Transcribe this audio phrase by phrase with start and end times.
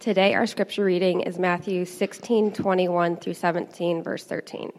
[0.00, 4.72] Today, our scripture reading is Matthew 16 21 through 17, verse 13.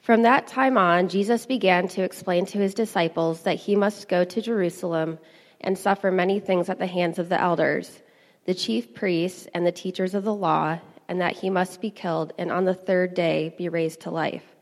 [0.00, 4.24] From that time on, Jesus began to explain to his disciples that he must go
[4.24, 5.18] to Jerusalem
[5.60, 8.00] and suffer many things at the hands of the elders,
[8.46, 10.78] the chief priests, and the teachers of the law,
[11.08, 14.56] and that he must be killed and on the third day be raised to life.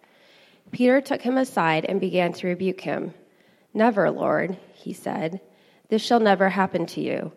[0.73, 3.14] Peter took him aside and began to rebuke him.
[3.73, 5.41] Never, Lord, he said.
[5.91, 7.30] This shall never happen to you.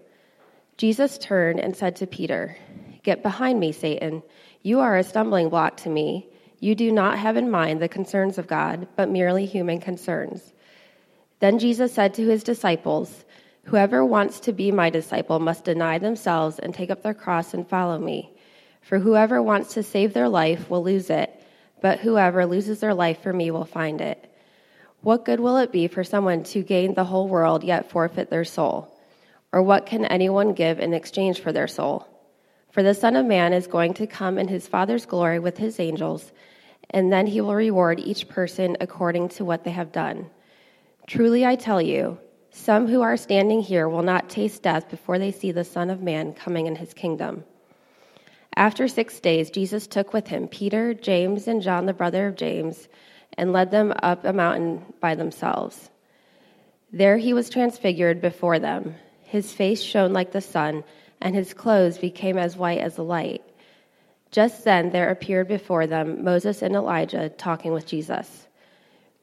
[0.77, 2.55] Jesus turned and said to Peter,
[3.03, 4.23] Get behind me, Satan.
[4.61, 8.37] You are a stumbling block to me you do not have in mind the concerns
[8.37, 10.53] of God, but merely human concerns.
[11.39, 13.25] Then Jesus said to his disciples,
[13.65, 17.67] Whoever wants to be my disciple must deny themselves and take up their cross and
[17.67, 18.31] follow me.
[18.81, 21.29] For whoever wants to save their life will lose it,
[21.81, 24.23] but whoever loses their life for me will find it.
[25.01, 28.45] What good will it be for someone to gain the whole world yet forfeit their
[28.45, 28.96] soul?
[29.53, 32.07] Or what can anyone give in exchange for their soul?
[32.71, 35.79] For the Son of Man is going to come in his Father's glory with his
[35.79, 36.31] angels
[36.91, 40.29] and then he will reward each person according to what they have done.
[41.05, 42.17] Truly I tell you,
[42.51, 46.01] some who are standing here will not taste death before they see the Son of
[46.01, 47.43] Man coming in his kingdom.
[48.55, 52.87] After six days, Jesus took with him Peter, James, and John, the brother of James,
[53.37, 55.91] and led them up a mountain by themselves.
[56.91, 58.95] There he was transfigured before them.
[59.27, 60.85] His face shone like the sun,
[61.19, 63.43] and his clothes became as white as the light.
[64.31, 68.47] Just then there appeared before them Moses and Elijah talking with Jesus.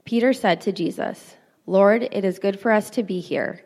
[0.04, 3.62] Peter said to Jesus, Lord, it is good for us to be here.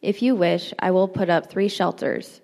[0.00, 2.40] If you wish, I will put up three shelters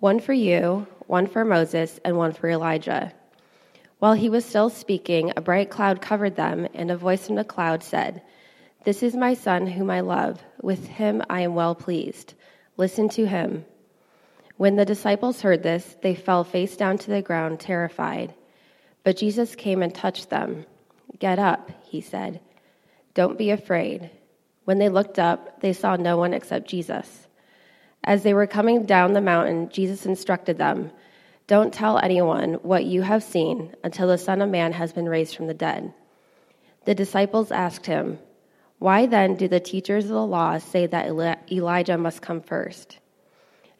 [0.00, 3.12] one for you, one for Moses, and one for Elijah.
[3.98, 7.44] While he was still speaking, a bright cloud covered them, and a voice from the
[7.44, 8.22] cloud said,
[8.84, 10.42] This is my son whom I love.
[10.62, 12.32] With him I am well pleased.
[12.76, 13.64] Listen to him.
[14.56, 18.34] When the disciples heard this, they fell face down to the ground, terrified.
[19.04, 20.66] But Jesus came and touched them.
[21.18, 22.40] Get up, he said.
[23.14, 24.10] Don't be afraid.
[24.64, 27.26] When they looked up, they saw no one except Jesus.
[28.04, 30.90] As they were coming down the mountain, Jesus instructed them
[31.46, 35.36] Don't tell anyone what you have seen until the Son of Man has been raised
[35.36, 35.92] from the dead.
[36.84, 38.18] The disciples asked him,
[38.78, 41.08] Why then do the teachers of the law say that
[41.50, 42.98] Elijah must come first?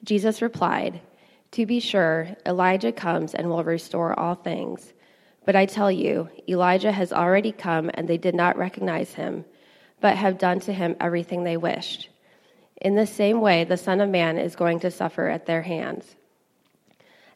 [0.03, 1.01] Jesus replied,
[1.53, 4.95] To be sure, Elijah comes and will restore all things.
[5.45, 9.45] But I tell you, Elijah has already come, and they did not recognize him,
[10.01, 12.09] but have done to him everything they wished.
[12.81, 16.17] In the same way, the Son of Man is going to suffer at their hands.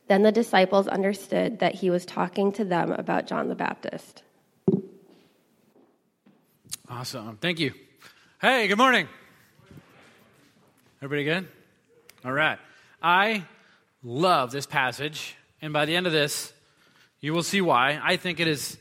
[0.09, 4.23] Then the disciples understood that he was talking to them about John the Baptist.
[6.91, 7.37] Awesome.
[7.37, 7.73] Thank you.
[8.41, 9.07] Hey, good morning.
[11.01, 11.49] Everybody good?
[12.25, 12.59] All right.
[13.01, 13.45] I
[14.03, 16.53] love this passage, and by the end of this,
[17.21, 18.01] you will see why.
[18.03, 18.77] I think it is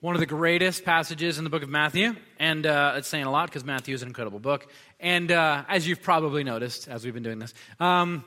[0.00, 3.30] one of the greatest passages in the book of Matthew, and uh, it's saying a
[3.30, 4.66] lot because Matthew is an incredible book.
[4.98, 8.24] And uh, as you've probably noticed as we've been doing this, um,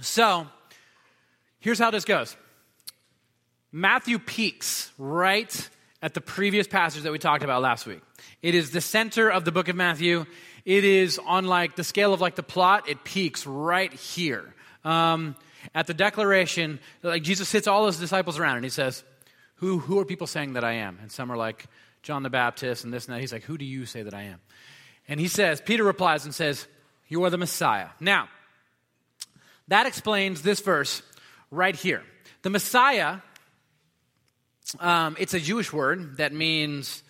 [0.00, 0.48] so
[1.60, 2.36] here's how this goes
[3.70, 5.68] Matthew peaks right
[6.02, 8.02] at the previous passage that we talked about last week.
[8.42, 10.26] It is the center of the book of Matthew
[10.64, 14.54] it is on like the scale of like the plot, it peaks right here.
[14.84, 15.34] Um,
[15.74, 19.02] at the declaration, like Jesus sits all his disciples around and he says,
[19.56, 20.98] who, who are people saying that I am?
[21.00, 21.66] And some are like,
[22.02, 23.20] John the Baptist and this and that.
[23.20, 24.40] He's like, Who do you say that I am?
[25.08, 26.66] And he says, Peter replies and says,
[27.08, 27.88] You are the Messiah.
[28.00, 28.28] Now,
[29.68, 31.02] that explains this verse
[31.50, 32.02] right here.
[32.42, 33.18] The Messiah,
[34.80, 37.04] um, it's a Jewish word that means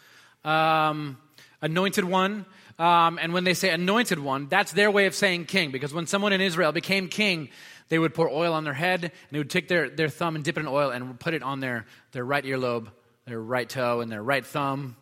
[0.44, 1.16] um,
[1.62, 2.44] anointed one.
[2.78, 5.70] Um, and when they say anointed one, that's their way of saying king.
[5.70, 7.48] Because when someone in Israel became king,
[7.88, 10.44] they would pour oil on their head, and they would take their, their thumb and
[10.44, 12.88] dip it in oil and put it on their, their right earlobe,
[13.26, 14.96] their right toe, and their right thumb.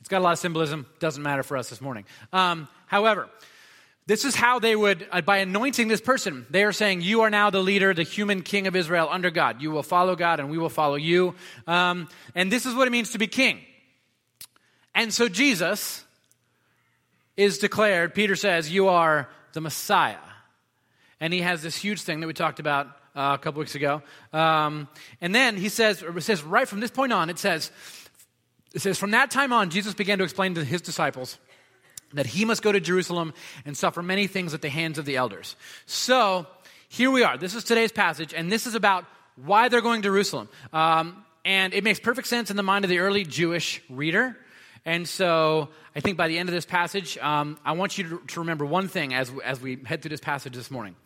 [0.00, 0.86] It's got a lot of symbolism.
[1.00, 2.04] Doesn't matter for us this morning.
[2.32, 3.28] Um, however,
[4.06, 7.30] this is how they would, uh, by anointing this person, they are saying, You are
[7.30, 9.60] now the leader, the human king of Israel under God.
[9.60, 11.34] You will follow God, and we will follow you.
[11.66, 13.60] Um, and this is what it means to be king.
[14.98, 16.02] And so Jesus
[17.36, 20.16] is declared, Peter says, You are the Messiah.
[21.20, 24.02] And he has this huge thing that we talked about uh, a couple weeks ago.
[24.32, 24.88] Um,
[25.20, 27.70] and then he says, it says, right from this point on, it says,
[28.74, 31.38] it says, from that time on, Jesus began to explain to his disciples
[32.12, 33.34] that he must go to Jerusalem
[33.64, 35.54] and suffer many things at the hands of the elders.
[35.86, 36.44] So
[36.88, 37.38] here we are.
[37.38, 39.04] This is today's passage, and this is about
[39.36, 40.48] why they're going to Jerusalem.
[40.72, 44.36] Um, and it makes perfect sense in the mind of the early Jewish reader.
[44.84, 48.22] And so I think by the end of this passage, um, I want you to,
[48.28, 50.96] to, remember one thing as, as we head through this passage this morning.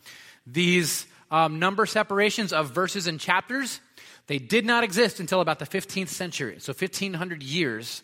[0.45, 3.81] These um, number separations of verses and chapters,
[4.27, 8.03] they did not exist until about the 15th century, so 1500 years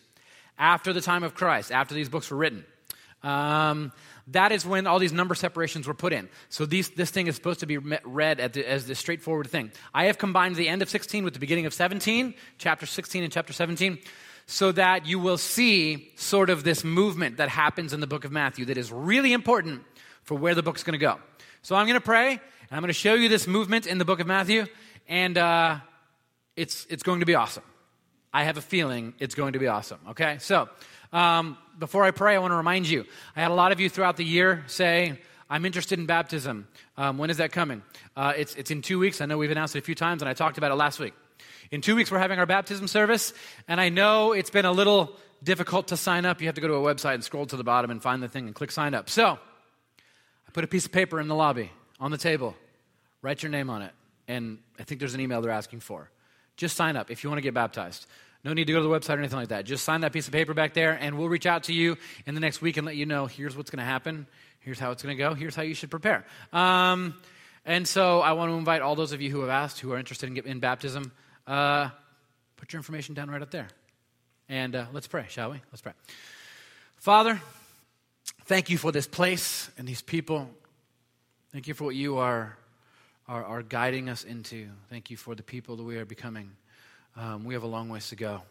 [0.58, 2.64] after the time of Christ, after these books were written.
[3.22, 3.92] Um,
[4.28, 6.28] that is when all these number separations were put in.
[6.48, 9.72] So these, this thing is supposed to be read the, as the straightforward thing.
[9.92, 13.32] I have combined the end of 16 with the beginning of 17, chapter 16 and
[13.32, 13.98] chapter 17,
[14.50, 18.32] so that you will see sort of this movement that happens in the book of
[18.32, 19.82] Matthew that is really important
[20.24, 21.20] for where the book's going to go.
[21.62, 22.40] So I'm going to pray, and
[22.72, 24.66] I'm going to show you this movement in the book of Matthew,
[25.06, 25.76] and uh,
[26.56, 27.62] it's, it's going to be awesome.
[28.32, 30.38] I have a feeling it's going to be awesome, okay?
[30.40, 30.68] So,
[31.12, 33.04] um, before I pray, I want to remind you
[33.36, 35.16] I had a lot of you throughout the year say,
[35.48, 36.66] I'm interested in baptism.
[36.96, 37.82] Um, when is that coming?
[38.16, 39.20] Uh, it's, it's in two weeks.
[39.20, 41.14] I know we've announced it a few times, and I talked about it last week.
[41.70, 43.32] In two weeks, we're having our baptism service,
[43.68, 46.40] and I know it's been a little difficult to sign up.
[46.40, 48.28] You have to go to a website and scroll to the bottom and find the
[48.28, 49.08] thing and click sign up.
[49.08, 49.38] So,
[50.48, 51.70] I put a piece of paper in the lobby
[52.00, 52.56] on the table.
[53.22, 53.92] Write your name on it,
[54.26, 56.10] and I think there's an email they're asking for.
[56.56, 58.06] Just sign up if you want to get baptized.
[58.42, 59.64] No need to go to the website or anything like that.
[59.64, 61.96] Just sign that piece of paper back there, and we'll reach out to you
[62.26, 64.26] in the next week and let you know here's what's going to happen,
[64.58, 66.26] here's how it's going to go, here's how you should prepare.
[66.52, 67.14] Um,
[67.64, 69.98] and so I want to invite all those of you who have asked, who are
[69.98, 71.12] interested in, in baptism,
[71.46, 71.90] uh,
[72.56, 73.68] put your information down right up there.
[74.48, 75.60] And uh, let's pray, shall we?
[75.70, 75.92] Let's pray.
[76.96, 77.40] Father,
[78.44, 80.50] thank you for this place and these people.
[81.52, 82.56] Thank you for what you are,
[83.28, 84.68] are, are guiding us into.
[84.88, 86.50] Thank you for the people that we are becoming.
[87.16, 88.42] Um, we have a long ways to go.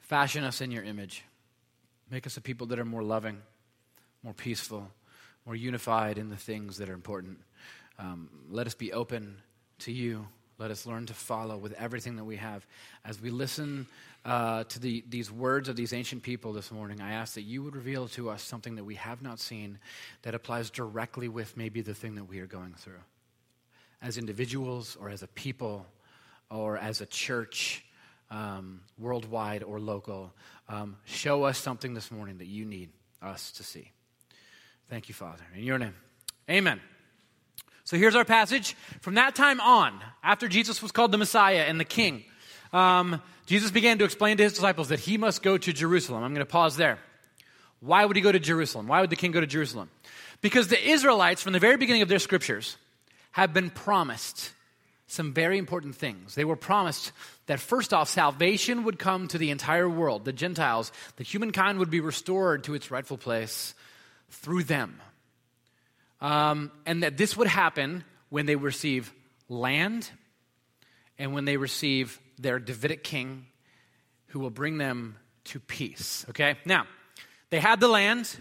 [0.00, 1.24] Fashion us in your image.
[2.10, 3.38] Make us a people that are more loving,
[4.22, 4.90] more peaceful,
[5.46, 7.38] more unified in the things that are important.
[7.98, 9.36] Um, let us be open
[9.80, 10.26] to you.
[10.58, 12.66] Let us learn to follow with everything that we have.
[13.04, 13.86] As we listen
[14.24, 17.62] uh, to the, these words of these ancient people this morning, I ask that you
[17.62, 19.78] would reveal to us something that we have not seen
[20.22, 23.00] that applies directly with maybe the thing that we are going through.
[24.00, 25.86] As individuals or as a people,
[26.50, 27.84] or as a church,
[28.30, 30.32] um, worldwide or local,
[30.68, 32.90] um, show us something this morning that you need
[33.22, 33.90] us to see.
[34.88, 35.44] Thank you, Father.
[35.54, 35.94] In your name,
[36.48, 36.80] amen.
[37.84, 38.76] So here's our passage.
[39.00, 42.24] From that time on, after Jesus was called the Messiah and the King,
[42.72, 46.24] um, Jesus began to explain to his disciples that he must go to Jerusalem.
[46.24, 46.98] I'm going to pause there.
[47.80, 48.88] Why would he go to Jerusalem?
[48.88, 49.90] Why would the king go to Jerusalem?
[50.40, 52.78] Because the Israelites, from the very beginning of their scriptures,
[53.32, 54.52] have been promised
[55.06, 56.34] some very important things.
[56.34, 57.12] They were promised
[57.46, 61.90] that first off, salvation would come to the entire world, the Gentiles, that humankind would
[61.90, 63.74] be restored to its rightful place
[64.30, 65.00] through them.
[66.24, 69.12] Um, and that this would happen when they receive
[69.50, 70.10] land
[71.18, 73.44] and when they receive their Davidic king
[74.28, 76.24] who will bring them to peace.
[76.30, 76.56] Okay?
[76.64, 76.86] Now,
[77.50, 78.34] they had the land.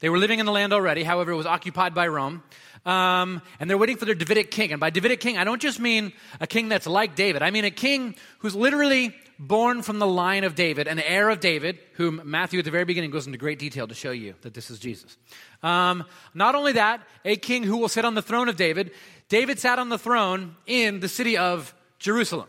[0.00, 1.04] They were living in the land already.
[1.04, 2.42] However, it was occupied by Rome.
[2.84, 4.70] Um, and they're waiting for their Davidic king.
[4.70, 7.40] And by Davidic king, I don't just mean a king that's like David.
[7.40, 11.40] I mean a king who's literally born from the line of David, an heir of
[11.40, 14.54] David, whom Matthew at the very beginning goes into great detail to show you that
[14.54, 15.16] this is Jesus.
[15.62, 18.92] Um, not only that, a king who will sit on the throne of David.
[19.28, 22.48] David sat on the throne in the city of Jerusalem.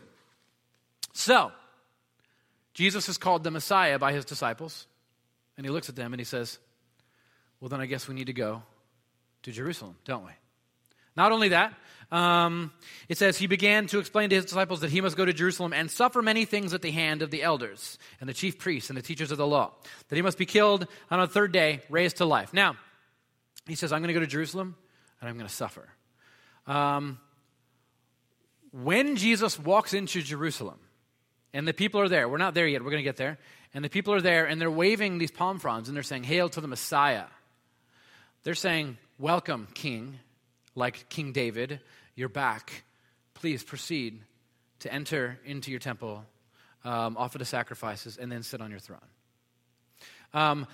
[1.12, 1.52] So,
[2.74, 4.86] Jesus is called the Messiah by his disciples,
[5.56, 6.58] and he looks at them and he says,
[7.60, 8.62] Well, then I guess we need to go
[9.42, 10.32] to Jerusalem, don't we?
[11.16, 11.74] Not only that,
[12.14, 12.70] um,
[13.08, 15.72] it says he began to explain to his disciples that he must go to Jerusalem
[15.72, 18.96] and suffer many things at the hand of the elders and the chief priests and
[18.96, 19.72] the teachers of the law,
[20.08, 22.54] that he must be killed on a third day, raised to life.
[22.54, 22.76] Now,
[23.66, 24.76] he says, I'm going to go to Jerusalem
[25.20, 25.88] and I'm going to suffer.
[26.68, 27.18] Um,
[28.70, 30.78] when Jesus walks into Jerusalem,
[31.52, 33.38] and the people are there, we're not there yet, we're going to get there,
[33.74, 36.48] and the people are there and they're waving these palm fronds and they're saying, Hail
[36.50, 37.24] to the Messiah.
[38.44, 40.20] They're saying, Welcome, King,
[40.76, 41.80] like King David,
[42.14, 42.84] you're back.
[43.34, 44.22] Please proceed
[44.80, 46.24] to enter into your temple,
[46.84, 49.00] um, offer the sacrifices, and then sit on your throne.
[50.32, 50.66] Um,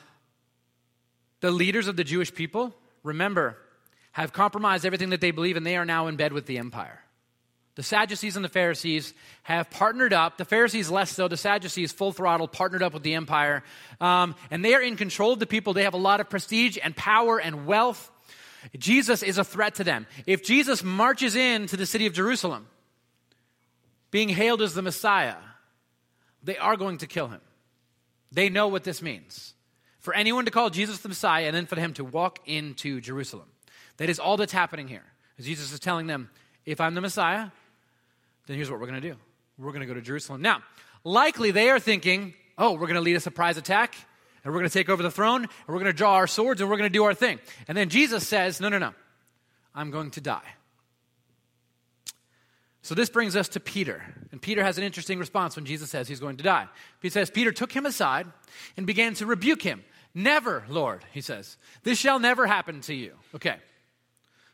[1.40, 3.56] the leaders of the Jewish people, remember,
[4.12, 7.00] have compromised everything that they believe, and they are now in bed with the empire.
[7.76, 10.36] The Sadducees and the Pharisees have partnered up.
[10.36, 11.28] The Pharisees less so.
[11.28, 13.62] The Sadducees, full throttle, partnered up with the empire.
[14.00, 15.72] Um, and they are in control of the people.
[15.72, 18.10] They have a lot of prestige and power and wealth.
[18.78, 20.06] Jesus is a threat to them.
[20.26, 22.66] If Jesus marches into the city of Jerusalem,
[24.10, 25.36] being hailed as the Messiah,
[26.42, 27.40] they are going to kill him.
[28.32, 29.54] They know what this means.
[29.98, 33.48] For anyone to call Jesus the Messiah and then for him to walk into Jerusalem.
[33.98, 35.04] That is all that's happening here.
[35.38, 36.30] Jesus is telling them,
[36.64, 37.48] if I'm the Messiah,
[38.46, 39.16] then here's what we're going to do.
[39.58, 40.42] We're going to go to Jerusalem.
[40.42, 40.62] Now,
[41.04, 43.94] likely they are thinking, oh, we're going to lead a surprise attack
[44.44, 46.60] and we're going to take over the throne, and we're going to draw our swords,
[46.60, 47.38] and we're going to do our thing.
[47.68, 48.92] And then Jesus says, No, no, no.
[49.74, 50.54] I'm going to die.
[52.82, 54.02] So this brings us to Peter.
[54.32, 56.66] And Peter has an interesting response when Jesus says he's going to die.
[57.02, 58.26] He says, Peter took him aside
[58.76, 59.84] and began to rebuke him.
[60.14, 61.56] Never, Lord, he says.
[61.84, 63.12] This shall never happen to you.
[63.34, 63.56] Okay.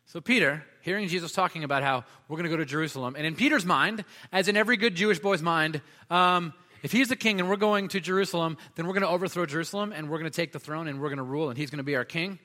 [0.06, 3.36] So Peter, hearing Jesus talking about how we're going to go to Jerusalem, and in
[3.36, 6.52] Peter's mind, as in every good Jewish boy's mind, um,
[6.82, 9.92] if he's the king and we're going to Jerusalem, then we're going to overthrow Jerusalem
[9.92, 11.78] and we're going to take the throne and we're going to rule and he's going
[11.78, 12.38] to be our king.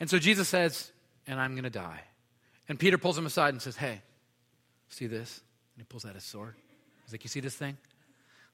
[0.00, 0.90] And so Jesus says,
[1.26, 2.00] and I'm going to die.
[2.68, 4.00] And Peter pulls him aside and says, Hey,
[4.88, 5.40] see this?
[5.74, 6.54] And he pulls out his sword.
[7.04, 7.76] He's like, You see this thing?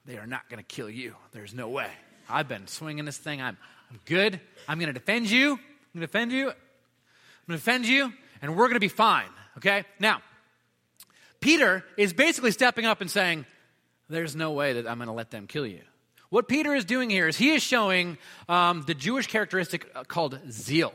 [0.06, 1.14] They are not going to kill you.
[1.32, 1.90] There's no way.
[2.28, 3.40] I've been swinging this thing.
[3.40, 3.56] I'm,
[3.90, 4.40] I'm good.
[4.68, 5.52] I'm going to defend you.
[5.52, 5.58] I'm
[5.94, 6.48] going to defend you.
[6.48, 6.54] I'm
[7.46, 9.28] going to defend you, and we're going to be fine.
[9.56, 9.84] Okay?
[9.98, 10.22] Now,
[11.40, 13.46] Peter is basically stepping up and saying,
[14.10, 15.82] There's no way that I'm going to let them kill you.
[16.30, 20.36] What Peter is doing here is he is showing um, the Jewish characteristic uh, called
[20.50, 20.92] zeal.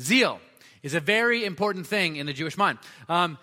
[0.00, 0.40] Zeal
[0.82, 2.78] is a very important thing in the Jewish mind.
[3.06, 3.36] Um,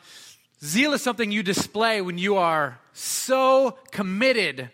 [0.64, 4.72] zeal is something you display when you are so committed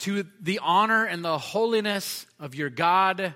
[0.00, 3.34] to the honor and the holiness of your God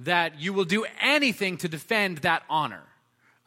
[0.00, 2.82] that you will do anything to defend that honor,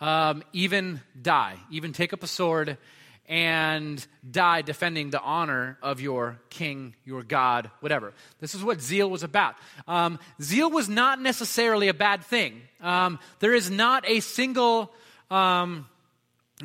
[0.02, 2.80] um, even die, even take up a sword
[3.28, 8.14] and die defending the honor of your king, your God, whatever.
[8.40, 9.56] This is what zeal was about.
[9.88, 12.62] Um, zeal was not necessarily a bad thing.
[12.82, 14.94] Um, there is not a single
[15.32, 15.88] um,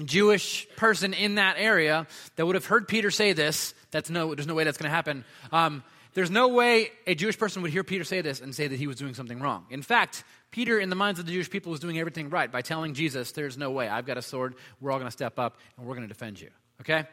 [0.05, 3.75] Jewish person in that area that would have heard Peter say this.
[3.91, 5.25] That's no, there's no way that's going to happen.
[5.53, 5.83] Um,
[6.15, 8.87] there's no way a Jewish person would hear Peter say this and say that he
[8.87, 9.67] was doing something wrong.
[9.71, 12.63] In fact, Peter, in the minds of the Jewish people, was doing everything right by
[12.63, 13.89] telling Jesus, There's no way.
[13.89, 14.55] I've got a sword.
[14.81, 16.51] We're all going to step up and we're going to defend you.
[16.81, 17.05] Okay?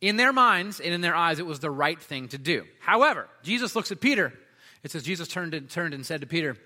[0.00, 2.64] In their minds and in their eyes, it was the right thing to do.
[2.80, 4.32] However, Jesus looks at Peter.
[4.82, 6.56] It says, Jesus turned and, turned and said to Peter,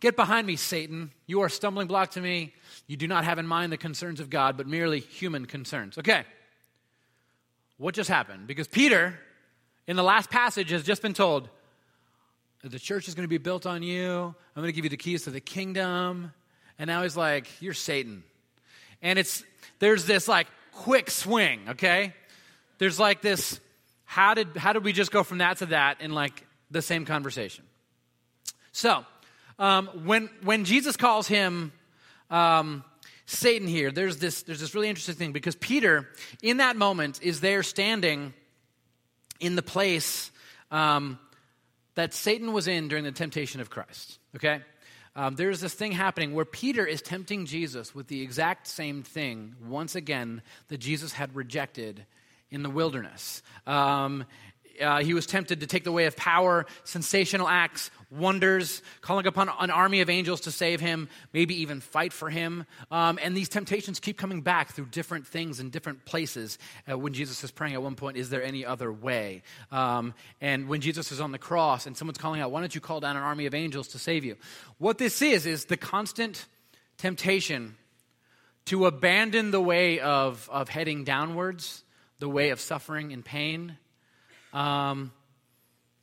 [0.00, 1.10] Get behind me, Satan.
[1.26, 2.54] You are a stumbling block to me.
[2.86, 5.98] You do not have in mind the concerns of God, but merely human concerns.
[5.98, 6.24] Okay.
[7.78, 8.46] What just happened?
[8.46, 9.18] Because Peter,
[9.88, 11.48] in the last passage, has just been told,
[12.62, 14.34] the church is going to be built on you.
[14.56, 16.32] I'm going to give you the keys to the kingdom.
[16.78, 18.24] And now he's like, You're Satan.
[19.02, 19.44] And it's
[19.78, 22.14] there's this like quick swing, okay?
[22.78, 23.60] There's like this
[24.04, 27.04] how did how did we just go from that to that in like the same
[27.04, 27.64] conversation?
[28.72, 29.04] So,
[29.58, 31.72] um, when when Jesus calls him
[32.30, 32.84] um,
[33.26, 36.08] Satan here, there's this there's this really interesting thing because Peter,
[36.42, 38.32] in that moment, is there standing
[39.40, 40.30] in the place
[40.70, 41.18] um,
[41.98, 44.20] that Satan was in during the temptation of Christ.
[44.36, 44.60] Okay?
[45.16, 49.56] Um, there's this thing happening where Peter is tempting Jesus with the exact same thing,
[49.66, 52.06] once again, that Jesus had rejected
[52.52, 53.42] in the wilderness.
[53.66, 54.26] Um,
[54.80, 59.50] uh, he was tempted to take the way of power, sensational acts, wonders, calling upon
[59.60, 62.64] an army of angels to save him, maybe even fight for him.
[62.90, 66.58] Um, and these temptations keep coming back through different things in different places.
[66.90, 69.42] Uh, when Jesus is praying at one point, is there any other way?
[69.70, 72.80] Um, and when Jesus is on the cross and someone's calling out, why don't you
[72.80, 74.36] call down an army of angels to save you?
[74.78, 76.46] What this is, is the constant
[76.96, 77.76] temptation
[78.66, 81.84] to abandon the way of, of heading downwards,
[82.18, 83.78] the way of suffering and pain
[84.52, 85.12] um,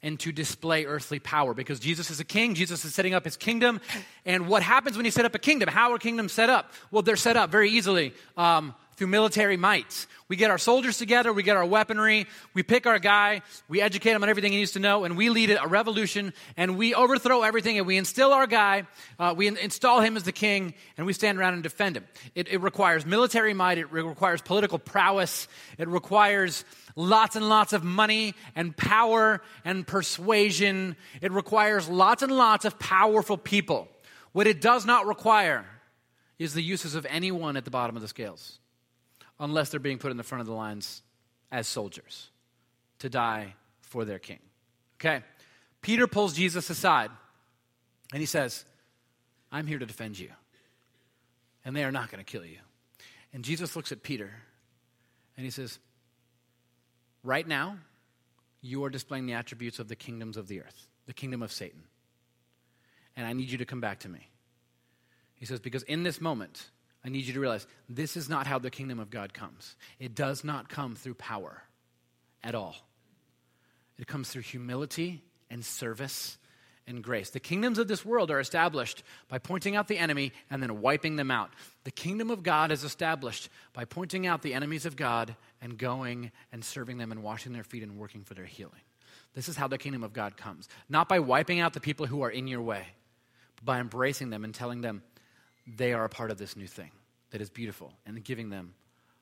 [0.02, 2.54] and to display earthly power because Jesus is a king.
[2.54, 3.82] Jesus is setting up his kingdom.
[4.25, 5.68] And what happens when you set up a kingdom?
[5.68, 6.72] How are kingdoms set up?
[6.92, 10.08] Well, they're set up very easily um, through military might.
[10.28, 14.12] We get our soldiers together, we get our weaponry, we pick our guy, we educate
[14.12, 17.44] him on everything he needs to know, and we lead a revolution, and we overthrow
[17.44, 18.88] everything, and we instill our guy,
[19.20, 22.06] uh, we in- install him as the king, and we stand around and defend him.
[22.34, 25.48] It, it requires military might, it re- requires political prowess,
[25.78, 30.96] it requires lots and lots of money and power and persuasion.
[31.22, 33.90] It requires lots and lots of powerful people.
[34.32, 35.66] What it does not require
[36.40, 38.60] is the uses of anyone at the bottom of the scales
[39.39, 41.01] unless they're being put in the front of the lines
[41.51, 42.30] as soldiers
[43.00, 44.39] to die for their king.
[45.00, 45.24] Okay?
[45.82, 47.12] Peter pulls Jesus aside
[48.12, 48.65] and he says,
[49.51, 50.30] I'm here to defend you.
[51.63, 52.58] And they are not going to kill you.
[53.34, 54.32] And Jesus looks at Peter
[55.36, 55.80] and he says,
[57.24, 57.77] Right now,
[58.62, 61.84] you are displaying the attributes of the kingdoms of the earth, the kingdom of Satan.
[63.15, 64.30] And I need you to come back to me.
[65.36, 66.70] He says, Because in this moment,
[67.06, 69.76] I need you to realize this is not how the kingdom of God comes.
[70.00, 71.62] It does not come through power
[72.44, 72.76] at all,
[73.98, 76.38] it comes through humility and service
[76.88, 77.32] and grace.
[77.32, 81.16] The kingdoms of this world are established by pointing out the enemy and then wiping
[81.16, 81.50] them out.
[81.84, 86.32] The kingdom of God is established by pointing out the enemies of God and going
[86.52, 88.74] and serving them and washing their feet and working for their healing.
[89.34, 90.70] This is how the kingdom of God comes.
[90.88, 92.86] Not by wiping out the people who are in your way,
[93.56, 95.02] but by embracing them and telling them,
[95.67, 96.91] they are a part of this new thing
[97.31, 98.74] that is beautiful and giving them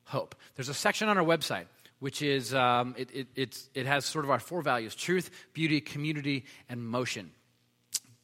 [0.06, 0.36] hope.
[0.56, 1.66] There's a section on our website
[2.04, 6.44] which is um, it, it, it has sort of our four values truth, beauty, community,
[6.68, 7.32] and motion.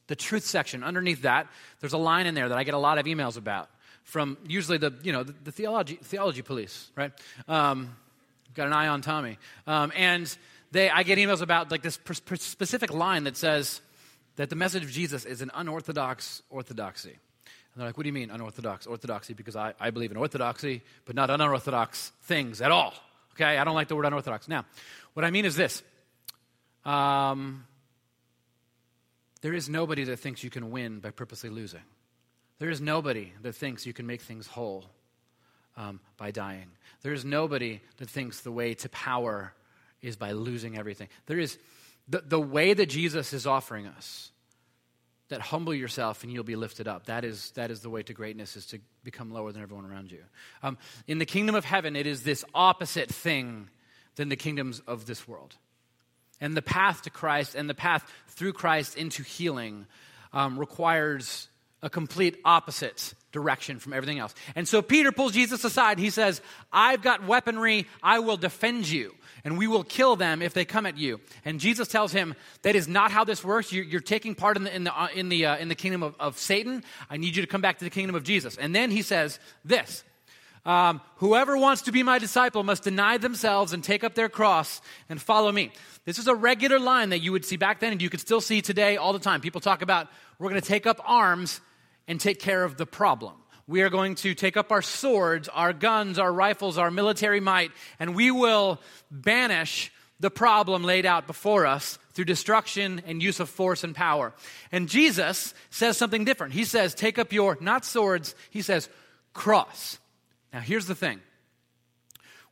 [0.07, 1.47] The truth section, underneath that,
[1.79, 3.69] there's a line in there that I get a lot of emails about
[4.03, 7.13] from usually the, you know, the, the theology, theology police, right?
[7.47, 7.95] Um,
[8.53, 9.37] got an eye on Tommy.
[9.65, 10.37] Um, and
[10.71, 11.97] they, I get emails about like this
[12.35, 13.79] specific line that says
[14.35, 17.17] that the message of Jesus is an unorthodox orthodoxy.
[17.79, 19.33] They're like, what do you mean unorthodox orthodoxy?
[19.33, 22.93] Because I, I believe in orthodoxy, but not unorthodox things at all.
[23.35, 24.49] Okay, I don't like the word unorthodox.
[24.49, 24.65] Now,
[25.13, 25.81] what I mean is this
[26.83, 27.65] um,
[29.41, 31.79] there is nobody that thinks you can win by purposely losing.
[32.57, 34.83] There is nobody that thinks you can make things whole
[35.77, 36.71] um, by dying.
[37.01, 39.53] There is nobody that thinks the way to power
[40.01, 41.07] is by losing everything.
[41.27, 41.57] There is
[42.09, 44.31] the, the way that Jesus is offering us
[45.29, 47.05] that humble yourself and you'll be lifted up.
[47.05, 50.11] That is, that is the way to greatness, is to become lower than everyone around
[50.11, 50.23] you.
[50.61, 53.69] Um, in the kingdom of heaven, it is this opposite thing
[54.15, 55.55] than the kingdoms of this world.
[56.41, 59.85] And the path to Christ and the path through Christ into healing
[60.33, 61.47] um, requires
[61.81, 64.33] a complete opposite direction from everything else.
[64.55, 65.99] And so Peter pulls Jesus aside.
[65.99, 66.41] He says,
[66.73, 67.87] I've got weaponry.
[68.01, 71.21] I will defend you, and we will kill them if they come at you.
[71.45, 73.71] And Jesus tells him, That is not how this works.
[73.71, 76.03] You're, you're taking part in the, in the, uh, in the, uh, in the kingdom
[76.03, 76.83] of, of, Satan.
[77.09, 78.57] I need you to come back to the kingdom of Jesus.
[78.57, 80.03] And then he says this
[80.65, 84.81] um, Whoever wants to be my disciple must deny themselves and take up their cross
[85.07, 85.71] and follow me.
[86.05, 88.41] This is a regular line that you would see back then, and you could still
[88.41, 89.39] see today all the time.
[89.39, 90.07] People talk about,
[90.39, 91.61] We're going to take up arms
[92.09, 93.35] and take care of the problem.
[93.67, 97.71] We are going to take up our swords, our guns, our rifles, our military might,
[97.99, 103.47] and we will banish the problem laid out before us through destruction and use of
[103.47, 104.33] force and power.
[104.71, 106.53] And Jesus says something different.
[106.53, 108.89] He says, Take up your, not swords, he says,
[109.33, 109.99] cross.
[110.51, 111.21] Now, here's the thing.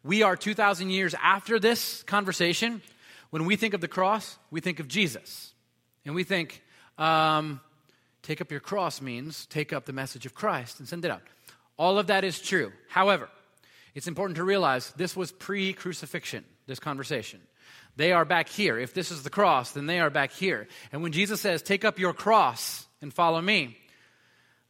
[0.04, 2.84] We are 2,000 years after this conversation.
[3.32, 5.52] When we think of the cross, we think of Jesus.
[6.06, 6.62] And we think,
[7.00, 7.60] um,
[8.28, 11.22] Take up your cross means take up the message of Christ and send it out.
[11.78, 12.74] All of that is true.
[12.90, 13.30] However,
[13.96, 17.40] it's important to realize this was pre crucifixion, this conversation.
[17.96, 18.78] They are back here.
[18.78, 20.68] If this is the cross, then they are back here.
[20.92, 23.78] And when Jesus says, Take up your cross and follow me,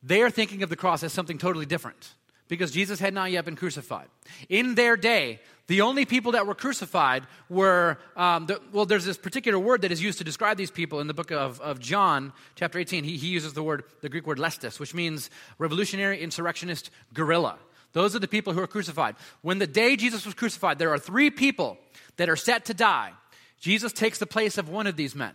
[0.04, 2.13] they are thinking of the cross as something totally different
[2.47, 4.07] because Jesus had not yet been crucified.
[4.49, 9.17] In their day, the only people that were crucified were, um, the, well, there's this
[9.17, 12.31] particular word that is used to describe these people in the book of, of John,
[12.55, 13.03] chapter 18.
[13.03, 17.57] He, he uses the word, the Greek word lestis, which means revolutionary, insurrectionist, guerrilla.
[17.93, 19.15] Those are the people who are crucified.
[19.41, 21.77] When the day Jesus was crucified, there are three people
[22.15, 23.12] that are set to die.
[23.60, 25.33] Jesus takes the place of one of these men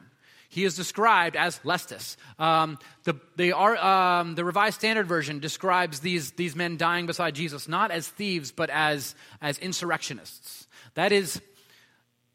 [0.52, 2.18] he is described as Lestus.
[2.38, 7.68] Um, the, the, um, the, Revised Standard Version describes these, these men dying beside Jesus
[7.68, 10.66] not as thieves, but as, as insurrectionists.
[10.92, 11.40] That is,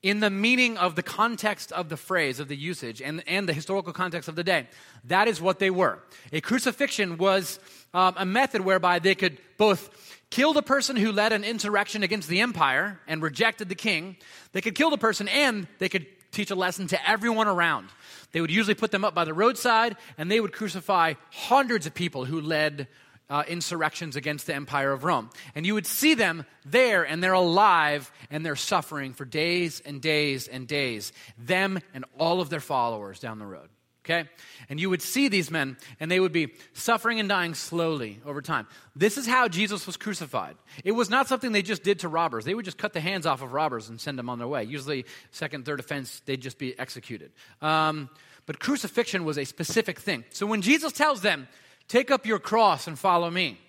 [0.02, 3.54] in the meaning of the context of the phrase, of the usage, and, and the
[3.54, 4.68] historical context of the day,
[5.04, 6.00] that is what they were.
[6.34, 7.60] A crucifixion was
[7.94, 12.30] um, a method whereby they could both kill the person who led an insurrection against
[12.30, 14.18] the empire and rejected the king,
[14.54, 17.90] they could kill the person, and they could teach a lesson to everyone around.
[18.32, 21.96] They would usually put them up by the roadside, and they would crucify hundreds of
[21.96, 22.88] people who led
[23.30, 25.32] uh, insurrections against the Empire of Rome.
[25.56, 30.00] And you would see them there, and they're alive, and they're suffering for days and
[30.00, 31.12] days and days.
[31.38, 33.70] Them and all of their followers down the road.
[34.08, 34.30] Okay?
[34.70, 38.42] And you would see these men, and they would be suffering and dying slowly over
[38.42, 38.66] time.
[38.96, 40.56] This is how Jesus was crucified.
[40.86, 42.46] It was not something they just did to robbers.
[42.46, 44.64] They would just cut the hands off of robbers and send them on their way.
[44.64, 47.34] Usually, second, third offense, they'd just be executed.
[47.62, 48.10] Um,
[48.46, 50.24] but crucifixion was a specific thing.
[50.30, 51.50] So when Jesus tells them,
[51.90, 53.60] take up your cross and follow me,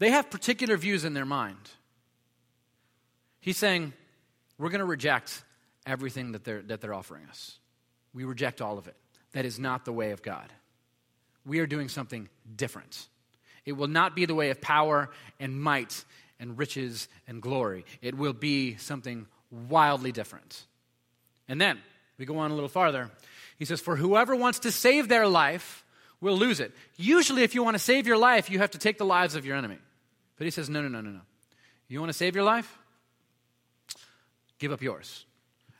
[0.00, 1.70] they have particular views in their mind.
[3.38, 3.92] He's saying,
[4.58, 5.44] we're going to reject
[5.86, 7.59] everything that they're, that they're offering us.
[8.12, 8.96] We reject all of it.
[9.32, 10.52] That is not the way of God.
[11.46, 13.08] We are doing something different.
[13.64, 16.04] It will not be the way of power and might
[16.38, 17.84] and riches and glory.
[18.00, 20.64] It will be something wildly different.
[21.48, 21.78] And then
[22.18, 23.10] we go on a little farther.
[23.58, 25.84] He says, For whoever wants to save their life
[26.20, 26.72] will lose it.
[26.96, 29.44] Usually, if you want to save your life, you have to take the lives of
[29.44, 29.78] your enemy.
[30.36, 31.20] But he says, No, no, no, no, no.
[31.88, 32.78] You want to save your life?
[34.58, 35.24] Give up yours.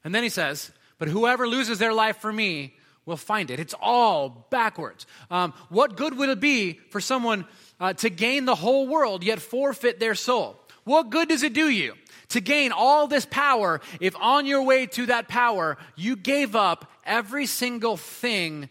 [0.03, 3.59] And then he says, but whoever loses their life for me will find it.
[3.59, 5.07] It's all backwards.
[5.31, 7.47] Um, what good would it be for someone
[7.81, 10.61] uh, to gain the whole world yet forfeit their soul?
[10.85, 11.95] What good does it do you
[12.29, 16.93] to gain all this power if on your way to that power you gave up
[17.07, 18.69] every single thing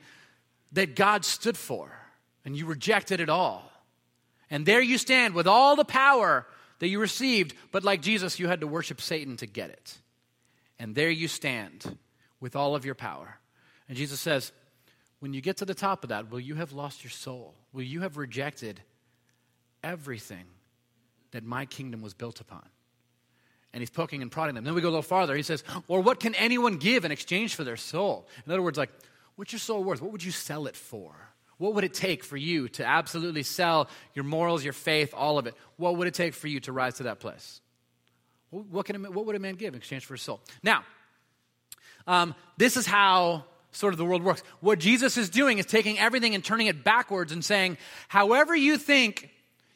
[0.73, 1.91] that God stood for
[2.45, 3.71] and you rejected it all?
[4.51, 6.45] And there you stand with all the power
[6.77, 9.97] that you received, but like Jesus, you had to worship Satan to get it.
[10.77, 11.97] And there you stand
[12.39, 13.39] with all of your power.
[13.87, 14.51] And Jesus says,
[15.19, 17.53] when you get to the top of that, will you have lost your soul?
[17.73, 18.81] Will you have rejected
[19.83, 20.45] everything
[21.31, 22.65] that my kingdom was built upon?
[23.73, 24.63] And he's poking and prodding them.
[24.63, 25.35] Then we go a little farther.
[25.35, 28.27] He says, Or what can anyone give in exchange for their soul?
[28.45, 28.89] In other words, like,
[29.35, 30.01] what's your soul worth?
[30.01, 31.13] What would you sell it for?
[31.57, 35.45] What would it take for you to absolutely sell your morals, your faith, all of
[35.45, 35.53] it?
[35.75, 37.61] What would it take for you to rise to that place?
[38.49, 40.41] What, can a, what would a man give in exchange for his soul?
[40.63, 40.83] Now,
[42.09, 44.41] um, this is how sort of the world works.
[44.61, 48.77] What Jesus is doing is taking everything and turning it backwards and saying, however you
[48.77, 49.29] think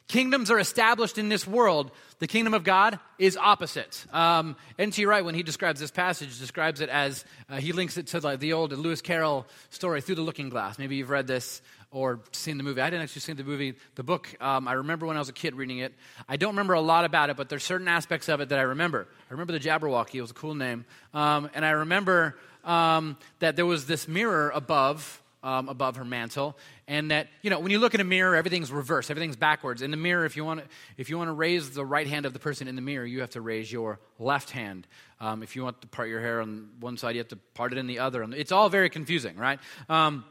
[0.08, 4.04] kingdoms are established in this world, the kingdom of God is opposite.
[4.12, 5.06] Um, N.T.
[5.06, 8.36] Wright, when he describes this passage, describes it as uh, he links it to the,
[8.36, 10.76] the old Lewis Carroll story, Through the Looking Glass.
[10.76, 11.62] Maybe you've read this
[11.94, 12.80] or seen the movie.
[12.80, 13.74] I didn't actually see the movie.
[13.94, 15.94] The book, um, I remember when I was a kid reading it.
[16.28, 18.62] I don't remember a lot about it, but there's certain aspects of it that I
[18.62, 19.06] remember.
[19.30, 20.84] I remember the Jabberwocky, it was a cool name.
[21.14, 25.22] Um, and I remember um, that there was this mirror above.
[25.44, 26.56] Um, above her mantle,
[26.88, 29.82] and that you know when you look in a mirror, everything's reversed, everything's backwards.
[29.82, 32.24] In the mirror, if you want to, if you want to raise the right hand
[32.24, 34.86] of the person in the mirror, you have to raise your left hand.
[35.20, 37.72] Um, if you want to part your hair on one side, you have to part
[37.72, 38.22] it in the other.
[38.32, 39.58] It's all very confusing, right?
[39.90, 40.24] Um,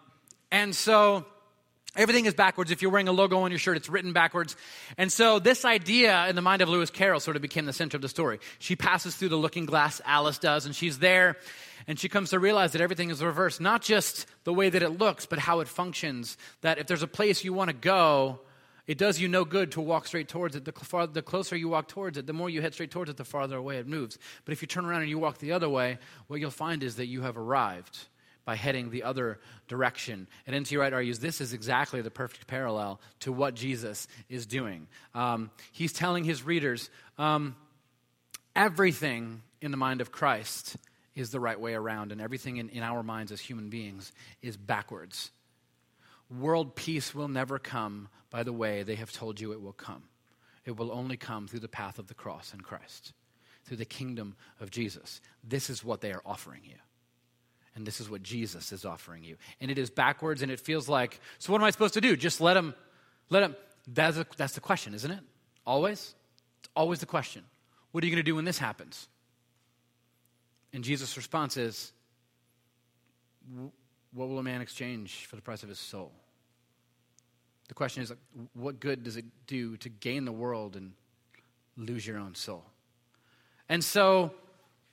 [0.51, 1.25] and so
[1.95, 2.71] Everything is backwards.
[2.71, 4.55] If you're wearing a logo on your shirt, it's written backwards.
[4.97, 7.97] And so, this idea in the mind of Lewis Carroll sort of became the center
[7.97, 8.39] of the story.
[8.57, 11.37] She passes through the looking glass, Alice does, and she's there,
[11.85, 13.61] and she comes to realize that everything is reversed.
[13.61, 16.35] Not just the way that it looks, but how it functions.
[16.61, 18.39] That if there's a place you want to go,
[18.87, 20.65] it does you no good to walk straight towards it.
[20.65, 23.17] The, far, the closer you walk towards it, the more you head straight towards it,
[23.17, 24.17] the farther away it moves.
[24.45, 26.95] But if you turn around and you walk the other way, what you'll find is
[26.95, 28.07] that you have arrived
[28.45, 30.27] by heading the other direction.
[30.45, 30.75] And N.T.
[30.75, 34.87] Wright argues this is exactly the perfect parallel to what Jesus is doing.
[35.13, 37.55] Um, he's telling his readers um,
[38.55, 40.75] everything in the mind of Christ
[41.15, 44.57] is the right way around, and everything in, in our minds as human beings is
[44.57, 45.31] backwards.
[46.39, 50.03] World peace will never come by the way they have told you it will come.
[50.65, 53.13] It will only come through the path of the cross and Christ,
[53.65, 55.21] through the kingdom of Jesus.
[55.43, 56.75] This is what they are offering you.
[57.75, 59.37] And this is what Jesus is offering you.
[59.59, 62.15] And it is backwards and it feels like, so what am I supposed to do?
[62.15, 62.75] Just let him,
[63.29, 63.55] let him.
[63.87, 65.19] That's, a, that's the question, isn't it?
[65.65, 66.13] Always?
[66.59, 67.43] It's always the question.
[67.91, 69.07] What are you going to do when this happens?
[70.71, 71.91] And Jesus' response is,
[74.13, 76.11] What will a man exchange for the price of his soul?
[77.67, 78.13] The question is,
[78.53, 80.93] what good does it do to gain the world and
[81.77, 82.65] lose your own soul?
[83.69, 84.33] And so,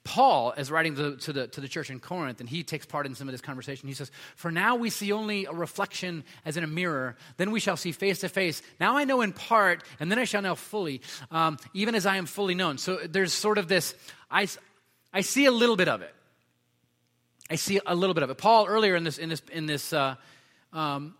[0.02, 3.04] Paul is writing to, to, the, to the church in Corinth, and he takes part
[3.04, 3.86] in some of this conversation.
[3.86, 7.60] He says, For now we see only a reflection as in a mirror, then we
[7.60, 8.62] shall see face to face.
[8.80, 12.16] Now I know in part, and then I shall know fully, um, even as I
[12.16, 12.78] am fully known.
[12.78, 13.94] So there's sort of this,
[14.30, 14.48] I,
[15.12, 16.14] I see a little bit of it.
[17.50, 18.38] I see a little bit of it.
[18.38, 20.14] Paul, earlier in this, in this, in this, uh,
[20.72, 21.14] um,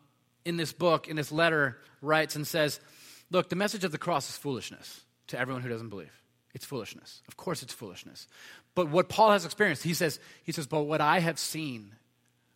[0.45, 2.81] in this book, in this letter, writes and says,
[3.31, 6.13] Look, the message of the cross is foolishness to everyone who doesn't believe.
[6.53, 7.23] It's foolishness.
[7.29, 8.27] Of course, it's foolishness.
[8.75, 11.93] But what Paul has experienced, he says, he says, but what I have seen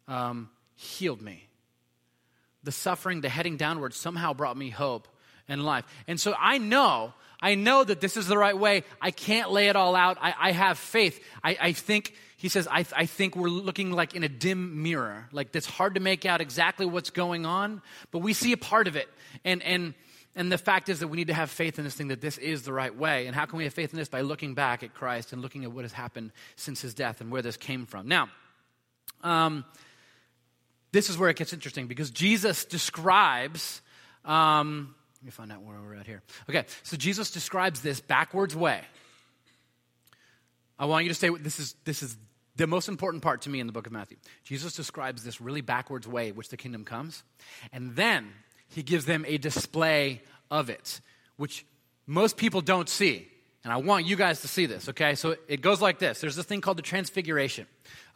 [0.09, 1.49] um, healed me.
[2.63, 5.09] The suffering, the heading downward somehow brought me hope
[5.49, 5.85] and life.
[6.07, 8.85] And so I know, I know that this is the right way.
[9.01, 10.17] I can't lay it all out.
[10.21, 11.23] I, I have faith.
[11.43, 15.29] I, I, think, he says, I, I think we're looking like in a dim mirror.
[15.33, 18.89] Like it's hard to make out exactly what's going on, but we see a part
[18.89, 19.09] of it.
[19.45, 19.95] And, and,
[20.37, 22.39] and the fact is that we need to have faith in this thing that this
[22.39, 23.27] is the right way.
[23.27, 24.09] And how can we have faith in this?
[24.09, 27.31] By looking back at Christ and looking at what has happened since his death and
[27.31, 28.09] where this came from.
[28.09, 28.29] Now,
[29.23, 29.65] um,
[30.91, 33.81] this is where it gets interesting because Jesus describes.
[34.25, 36.23] Um, let me find out where we're at here.
[36.51, 38.81] Okay, so Jesus describes this backwards way.
[40.79, 42.17] I want you to say this is this is
[42.57, 44.17] the most important part to me in the book of Matthew.
[44.43, 47.23] Jesus describes this really backwards way which the kingdom comes,
[47.73, 48.33] and then
[48.75, 51.01] he gives them a display of it,
[51.37, 51.65] which
[52.07, 53.29] most people don't see.
[53.63, 55.15] And I want you guys to see this, okay?
[55.15, 57.67] So it goes like this there's this thing called the Transfiguration.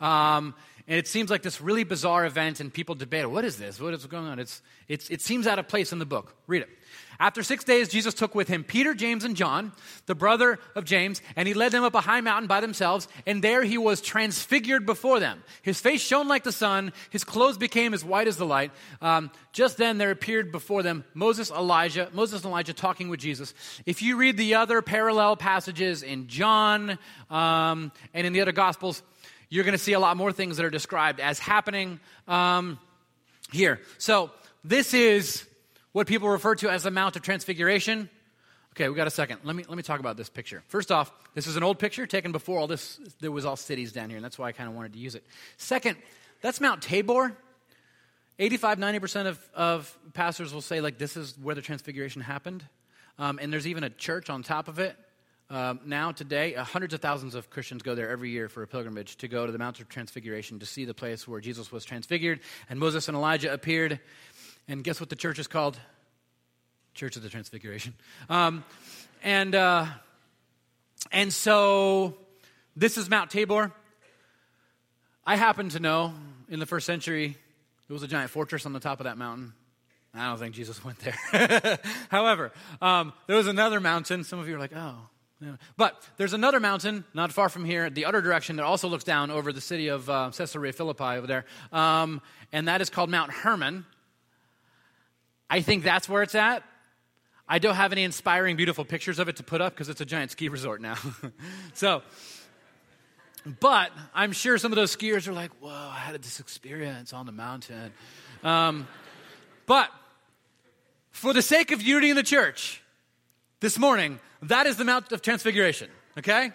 [0.00, 0.54] Um,
[0.86, 3.80] and it seems like this really bizarre event, and people debate what is this?
[3.80, 4.38] What is going on?
[4.38, 6.34] It's, it's, it seems out of place in the book.
[6.46, 6.68] Read it.
[7.20, 9.72] After six days, Jesus took with him Peter, James, and John,
[10.06, 13.42] the brother of James, and he led them up a high mountain by themselves, and
[13.42, 15.42] there he was transfigured before them.
[15.62, 18.70] His face shone like the sun, his clothes became as white as the light.
[19.02, 23.52] Um, just then there appeared before them Moses, Elijah, Moses and Elijah talking with Jesus.
[23.84, 26.98] If you read the other parallel passages in John
[27.30, 29.02] um, and in the other Gospels,
[29.48, 32.78] you're going to see a lot more things that are described as happening um,
[33.50, 33.80] here.
[33.96, 34.30] So
[34.62, 35.47] this is
[35.98, 38.08] what people refer to as the Mount of Transfiguration.
[38.70, 39.40] Okay, we got a second.
[39.42, 40.62] Let me let me talk about this picture.
[40.68, 43.00] First off, this is an old picture taken before all this.
[43.18, 45.16] There was all cities down here, and that's why I kind of wanted to use
[45.16, 45.24] it.
[45.56, 45.96] Second,
[46.40, 47.36] that's Mount Tabor.
[48.38, 52.64] 85, 90% of, of pastors will say, like, this is where the transfiguration happened.
[53.18, 54.96] Um, and there's even a church on top of it.
[55.50, 58.66] Um, now, today, uh, hundreds of thousands of Christians go there every year for a
[58.66, 61.86] pilgrimage to go to the Mount of Transfiguration to see the place where Jesus was
[61.86, 63.98] transfigured and Moses and Elijah appeared.
[64.70, 65.78] And guess what the church is called?
[66.92, 67.94] Church of the Transfiguration.
[68.28, 68.64] Um,
[69.22, 69.86] and, uh,
[71.10, 72.18] and so
[72.76, 73.72] this is Mount Tabor.
[75.24, 76.12] I happen to know
[76.50, 77.38] in the first century
[77.88, 79.54] there was a giant fortress on the top of that mountain.
[80.14, 81.78] I don't think Jesus went there.
[82.10, 82.52] However,
[82.82, 84.22] um, there was another mountain.
[84.22, 84.96] Some of you are like, oh.
[85.76, 89.30] But there's another mountain not far from here, the other direction, that also looks down
[89.30, 91.44] over the city of uh, Caesarea Philippi over there.
[91.72, 92.20] Um,
[92.52, 93.86] and that is called Mount Hermon.
[95.50, 96.62] I think that's where it's at.
[97.48, 100.04] I don't have any inspiring, beautiful pictures of it to put up because it's a
[100.04, 100.96] giant ski resort now.
[101.74, 102.02] so,
[103.60, 107.24] but I'm sure some of those skiers are like, whoa, I had this experience on
[107.24, 107.92] the mountain.
[108.44, 108.86] Um,
[109.64, 109.90] but
[111.10, 112.82] for the sake of unity in the church,
[113.60, 116.52] this morning, that is the Mount of Transfiguration, okay?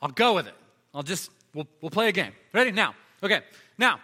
[0.00, 0.54] I'll go with it.
[0.94, 2.32] I'll just, we'll, we'll play a game.
[2.52, 2.70] Ready?
[2.70, 2.94] Now.
[3.22, 3.40] Okay.
[3.78, 4.00] Now,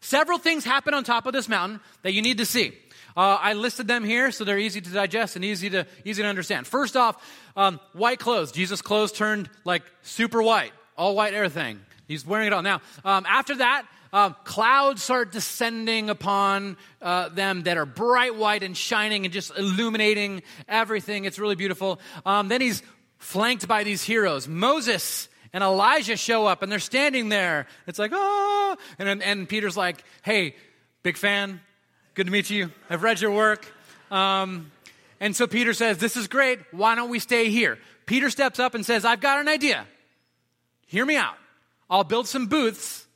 [0.00, 2.72] several things happen on top of this mountain that you need to see.
[3.16, 6.28] Uh, I listed them here so they're easy to digest and easy to, easy to
[6.28, 6.66] understand.
[6.66, 7.16] First off,
[7.56, 8.52] um, white clothes.
[8.52, 11.80] Jesus' clothes turned like super white, all white everything.
[12.06, 12.62] He's wearing it all.
[12.62, 18.62] Now, um, after that, um, clouds start descending upon uh, them that are bright white
[18.62, 21.24] and shining and just illuminating everything.
[21.24, 22.00] It's really beautiful.
[22.26, 22.82] Um, then he's
[23.18, 24.48] flanked by these heroes.
[24.48, 27.66] Moses and Elijah show up and they're standing there.
[27.86, 30.56] It's like, oh, and, and Peter's like, hey,
[31.02, 31.60] big fan.
[32.20, 32.70] Good to meet you.
[32.90, 33.72] I've read your work.
[34.10, 34.70] Um,
[35.20, 36.58] and so Peter says, This is great.
[36.70, 37.78] Why don't we stay here?
[38.04, 39.86] Peter steps up and says, I've got an idea.
[40.86, 41.36] Hear me out.
[41.88, 43.06] I'll build some booths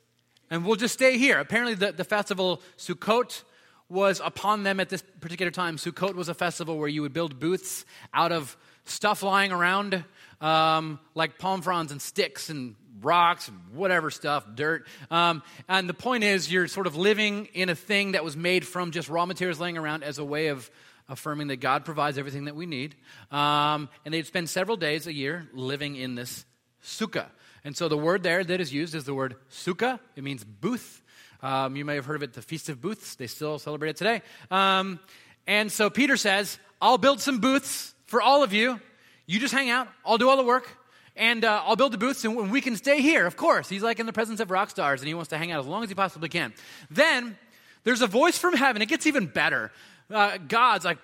[0.49, 1.39] and we'll just stay here.
[1.39, 3.43] Apparently, the, the festival Sukkot
[3.89, 5.77] was upon them at this particular time.
[5.77, 10.03] Sukkot was a festival where you would build booths out of stuff lying around,
[10.41, 14.87] um, like palm fronds and sticks and rocks and whatever stuff, dirt.
[15.11, 18.65] Um, and the point is, you're sort of living in a thing that was made
[18.65, 20.69] from just raw materials laying around as a way of
[21.07, 22.95] affirming that God provides everything that we need.
[23.31, 26.45] Um, and they'd spend several days a year living in this
[26.83, 27.27] sukkah.
[27.63, 29.99] And so the word there that is used is the word sukkah.
[30.15, 31.03] It means booth.
[31.41, 33.15] Um, you may have heard of it, the Feast of Booths.
[33.15, 34.21] They still celebrate it today.
[34.49, 34.99] Um,
[35.45, 38.79] and so Peter says, I'll build some booths for all of you.
[39.27, 39.87] You just hang out.
[40.05, 40.67] I'll do all the work
[41.15, 43.25] and uh, I'll build the booths and we can stay here.
[43.25, 45.51] Of course, he's like in the presence of rock stars and he wants to hang
[45.51, 46.53] out as long as he possibly can.
[46.89, 47.37] Then
[47.83, 48.81] there's a voice from heaven.
[48.81, 49.71] It gets even better.
[50.11, 50.99] Uh, God's like,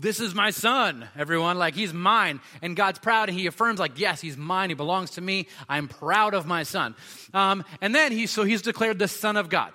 [0.00, 1.58] this is my son, everyone.
[1.58, 2.40] Like, he's mine.
[2.62, 4.70] And God's proud and he affirms, like, yes, he's mine.
[4.70, 5.46] He belongs to me.
[5.68, 6.96] I'm proud of my son.
[7.32, 9.72] Um, and then he, so he's declared the son of God.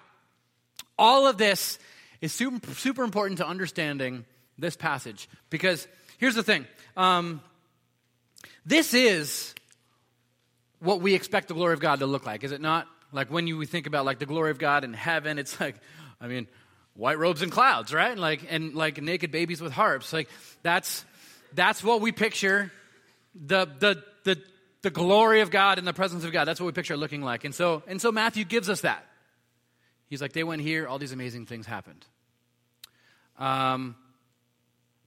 [0.97, 1.79] All of this
[2.21, 4.25] is super, super important to understanding
[4.57, 6.65] this passage because here's the thing.
[6.97, 7.41] Um,
[8.65, 9.53] this is
[10.85, 12.87] what we expect the glory of God to look like, is it not?
[13.11, 15.75] Like when you think about like the glory of God in heaven, it's like,
[16.21, 16.47] I mean,
[16.93, 18.17] white robes and clouds, right?
[18.17, 20.13] Like and like naked babies with harps.
[20.13, 20.29] Like
[20.63, 21.05] that's
[21.53, 22.71] that's what we picture
[23.33, 24.41] the the the
[24.81, 26.45] the glory of God in the presence of God.
[26.45, 27.43] That's what we picture looking like.
[27.43, 29.05] And so and so Matthew gives us that.
[30.07, 32.05] He's like, they went here, all these amazing things happened.
[33.39, 33.95] Um,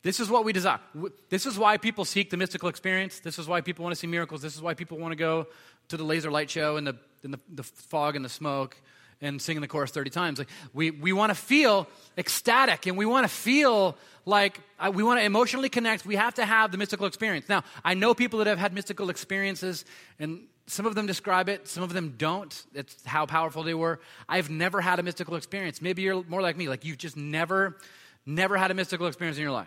[0.03, 0.81] this is what we desire.
[1.29, 3.21] This is why people seek the mystical experience.
[3.21, 4.43] This is why people want to see miracles.
[4.43, 5.47] This is why people want to go
[5.89, 8.77] to the laser light show and the, in the, the fog and the smoke
[9.21, 10.39] and sing the chorus 30 times.
[10.39, 15.03] Like we, we want to feel ecstatic and we want to feel like uh, we
[15.03, 16.07] want to emotionally connect.
[16.07, 17.49] We have to have the mystical experience.
[17.49, 19.85] Now, I know people that have had mystical experiences
[20.21, 22.65] and some of them describe it, some of them don't.
[22.75, 24.01] It's how powerful they were.
[24.29, 25.81] I've never had a mystical experience.
[25.81, 27.79] Maybe you're more like me, like you've just never,
[28.27, 29.67] never had a mystical experience in your life.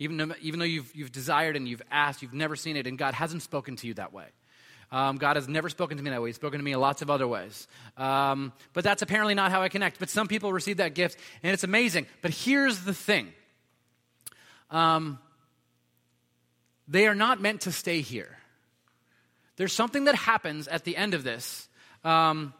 [0.00, 3.14] Even, even though you've, you've desired and you've asked, you've never seen it, and God
[3.14, 4.24] hasn't spoken to you that way.
[4.90, 6.30] Um, God has never spoken to me that way.
[6.30, 7.68] He's spoken to me in lots of other ways.
[7.96, 10.00] Um, but that's apparently not how I connect.
[10.00, 12.06] But some people receive that gift, and it's amazing.
[12.22, 13.28] But here's the thing
[14.70, 15.18] um,
[16.88, 18.38] they are not meant to stay here.
[19.56, 21.68] There's something that happens at the end of this
[22.04, 22.54] um,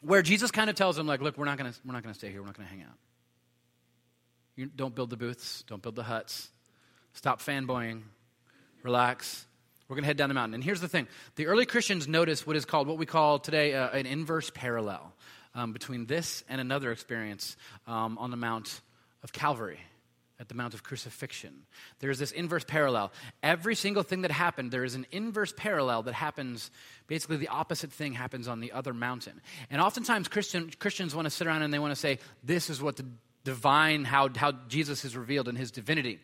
[0.00, 2.14] where Jesus kind of tells them, like, look, we're not going to we're not going
[2.14, 2.40] to stay here.
[2.40, 2.96] We're not going to hang out.
[4.58, 6.50] You don't build the booths, don't build the huts.
[7.12, 8.02] Stop fanboying.
[8.82, 9.46] Relax.
[9.88, 10.54] We're going to head down the mountain.
[10.54, 13.74] And here's the thing the early Christians noticed what is called, what we call today,
[13.74, 15.12] uh, an inverse parallel
[15.54, 18.80] um, between this and another experience um, on the Mount
[19.22, 19.78] of Calvary.
[20.40, 21.62] at the Mount of Crucifixion.
[22.00, 23.12] There's this inverse parallel.
[23.44, 26.72] Every single thing that happened, there is an inverse parallel that happens,
[27.06, 29.40] basically, the opposite thing happens on the other mountain.
[29.70, 32.82] And oftentimes, Christian, Christians want to sit around and they want to say, This is
[32.82, 33.06] what the
[33.44, 36.20] divine, how, how Jesus is revealed in his divinity.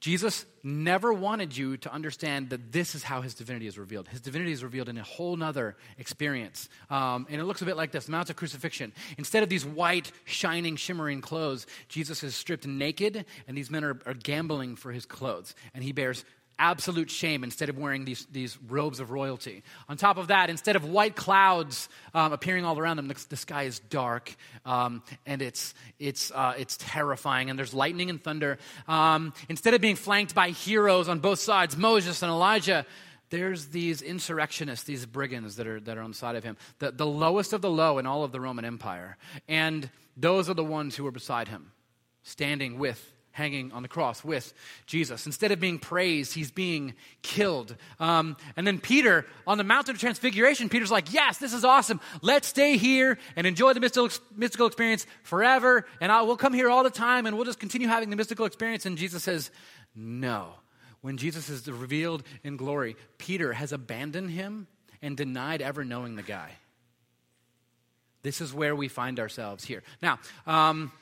[0.00, 4.06] Jesus never wanted you to understand that this is how his divinity is revealed.
[4.08, 6.68] His divinity is revealed in a whole nother experience.
[6.90, 8.92] Um, and it looks a bit like this Mount of Crucifixion.
[9.16, 13.98] Instead of these white, shining, shimmering clothes, Jesus is stripped naked, and these men are,
[14.04, 15.54] are gambling for his clothes.
[15.72, 16.24] And he bears
[16.58, 19.62] absolute shame instead of wearing these, these robes of royalty.
[19.88, 23.36] On top of that, instead of white clouds um, appearing all around them, the, the
[23.36, 28.58] sky is dark um, and it's, it's, uh, it's terrifying, and there's lightning and thunder.
[28.88, 32.86] Um, instead of being flanked by heroes on both sides, Moses and Elijah,
[33.30, 36.92] there's these insurrectionists, these brigands that are, that are on the side of him, the,
[36.92, 39.16] the lowest of the low in all of the Roman Empire.
[39.48, 41.72] And those are the ones who are beside him,
[42.22, 44.54] standing with hanging on the cross with
[44.86, 45.26] Jesus.
[45.26, 47.74] Instead of being praised, he's being killed.
[47.98, 52.00] Um, and then Peter, on the Mountain of Transfiguration, Peter's like, Yes, this is awesome.
[52.22, 55.84] Let's stay here and enjoy the mystical, mystical experience forever.
[56.00, 58.46] And I, we'll come here all the time and we'll just continue having the mystical
[58.46, 58.86] experience.
[58.86, 59.50] And Jesus says,
[59.94, 60.54] No.
[61.00, 64.68] When Jesus is revealed in glory, Peter has abandoned him
[65.02, 66.52] and denied ever knowing the guy.
[68.22, 69.82] This is where we find ourselves here.
[70.00, 70.92] Now, um,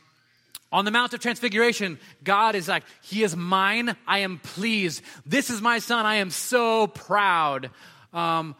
[0.72, 3.94] on the Mount of Transfiguration, God is like, He is mine.
[4.06, 5.02] I am pleased.
[5.26, 6.06] This is my son.
[6.06, 7.70] I am so proud.
[8.12, 8.56] Um,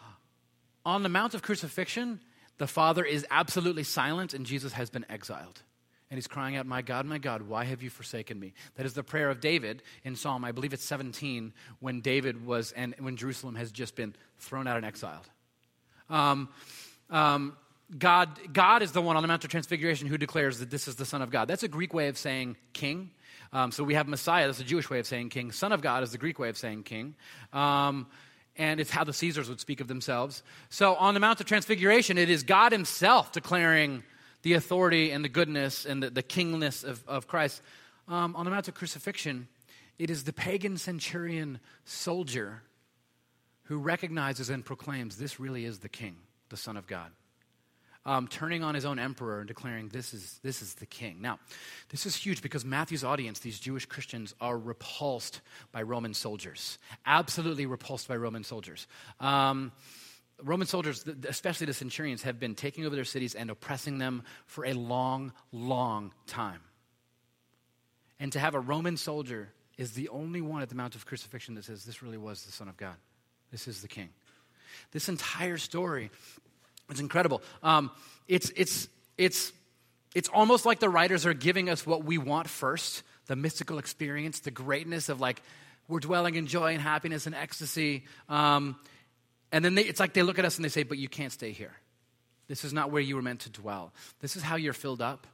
[0.85, 2.20] on the Mount of Crucifixion,
[2.59, 5.62] the Father is absolutely silent and Jesus has been exiled.
[6.11, 8.53] And he's crying out, My God, my God, why have you forsaken me?
[8.75, 12.72] That is the prayer of David in Psalm, I believe it's 17, when David was,
[12.72, 15.27] and when Jerusalem has just been thrown out and exiled.
[16.11, 16.51] Um,
[17.09, 17.57] um,
[17.98, 20.96] God, God is the one on the Mount of Transfiguration who declares that this is
[20.96, 21.48] the Son of God.
[21.48, 23.11] That's a Greek way of saying king.
[23.52, 25.52] Um, so we have Messiah, that's a Jewish way of saying king.
[25.52, 27.14] Son of God is the Greek way of saying king.
[27.52, 28.07] Um,
[28.57, 30.42] and it's how the Caesars would speak of themselves.
[30.70, 34.02] So on the Mount of Transfiguration, it is God Himself declaring
[34.40, 37.61] the authority and the goodness and the, the kingness of, of Christ.
[38.09, 39.48] Um, on the Mount of Crucifixion,
[39.98, 42.62] it is the pagan centurion soldier
[43.64, 46.16] who recognizes and proclaims this really is the king,
[46.48, 47.11] the Son of God
[48.04, 51.18] um, turning on his own emperor and declaring, this is, this is the king.
[51.20, 51.38] Now,
[51.90, 56.78] this is huge because Matthew's audience, these Jewish Christians, are repulsed by Roman soldiers.
[57.06, 58.86] Absolutely repulsed by Roman soldiers.
[59.20, 59.72] Um,
[60.42, 64.66] Roman soldiers, especially the centurions, have been taking over their cities and oppressing them for
[64.66, 66.60] a long, long time.
[68.18, 71.54] And to have a Roman soldier is the only one at the Mount of Crucifixion
[71.54, 72.96] that says, This really was the Son of God.
[73.50, 74.10] This is the King.
[74.90, 76.10] This entire story
[76.92, 77.42] it's incredible.
[77.62, 77.90] Um,
[78.28, 79.52] it's, it's, it's,
[80.14, 84.40] it's almost like the writers are giving us what we want first the mystical experience,
[84.40, 85.42] the greatness of like,
[85.88, 88.05] we're dwelling in joy and happiness and ecstasy.
[88.28, 88.76] Um,
[89.50, 91.33] and then they, it's like they look at us and they say, but you can't
[91.33, 91.72] stay here.
[92.48, 93.92] This is not where you were meant to dwell.
[94.20, 95.26] This is how you're filled up.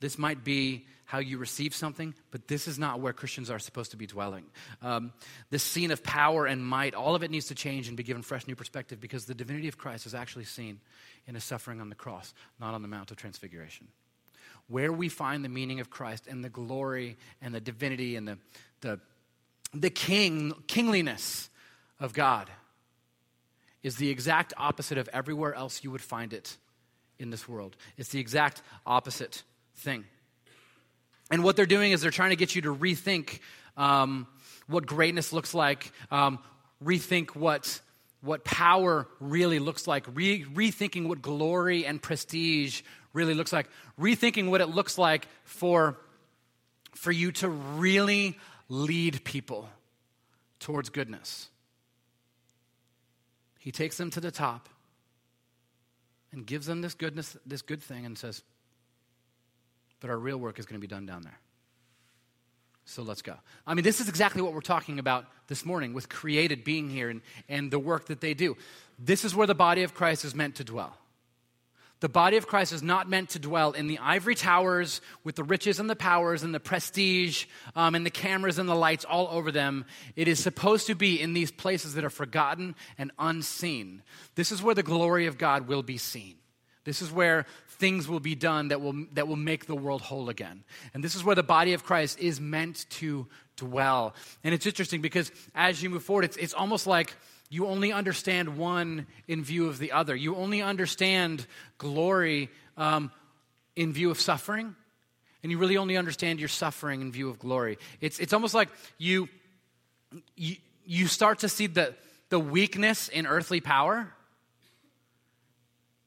[0.00, 3.92] This might be how you receive something, but this is not where Christians are supposed
[3.92, 4.44] to be dwelling.
[4.82, 5.12] Um,
[5.50, 8.22] this scene of power and might, all of it needs to change and be given
[8.22, 10.80] fresh new perspective because the divinity of Christ is actually seen
[11.28, 13.86] in his suffering on the cross, not on the Mount of Transfiguration.
[14.68, 18.38] Where we find the meaning of Christ and the glory and the divinity and the,
[18.80, 19.00] the,
[19.72, 21.48] the king, kingliness
[22.00, 22.50] of God
[23.84, 26.56] is the exact opposite of everywhere else you would find it
[27.20, 27.76] in this world.
[27.96, 29.44] It's the exact opposite
[29.76, 30.04] thing.
[31.30, 33.40] And what they're doing is they're trying to get you to rethink
[33.76, 34.26] um,
[34.66, 36.38] what greatness looks like, um,
[36.84, 37.80] rethink what,
[38.20, 44.50] what power really looks like, re- rethinking what glory and prestige really looks like, rethinking
[44.50, 45.98] what it looks like for,
[46.94, 49.68] for you to really lead people
[50.60, 51.48] towards goodness.
[53.58, 54.68] He takes them to the top
[56.32, 58.42] and gives them this goodness, this good thing, and says,
[60.00, 61.38] but our real work is going to be done down there.
[62.84, 63.34] So let's go.
[63.66, 67.10] I mean, this is exactly what we're talking about this morning with created being here
[67.10, 68.56] and, and the work that they do.
[68.98, 70.96] This is where the body of Christ is meant to dwell.
[72.00, 75.42] The body of Christ is not meant to dwell in the ivory towers with the
[75.42, 79.28] riches and the powers and the prestige um, and the cameras and the lights all
[79.30, 79.86] over them.
[80.14, 84.02] It is supposed to be in these places that are forgotten and unseen.
[84.34, 86.36] This is where the glory of God will be seen.
[86.84, 87.46] This is where
[87.78, 90.64] things will be done that will, that will make the world whole again.
[90.94, 94.14] And this is where the body of Christ is meant to dwell.
[94.44, 97.14] And it's interesting because as you move forward, it's, it's almost like
[97.48, 100.16] you only understand one in view of the other.
[100.16, 101.46] You only understand
[101.78, 103.10] glory um,
[103.76, 104.74] in view of suffering,
[105.42, 107.78] and you really only understand your suffering in view of glory.
[108.00, 108.68] It's, it's almost like
[108.98, 109.28] you,
[110.34, 111.94] you, you start to see the,
[112.30, 114.12] the weakness in earthly power,